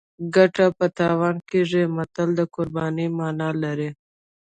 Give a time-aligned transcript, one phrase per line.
[0.35, 3.89] ګټه په تاوان کیږي متل د قربانۍ مانا لري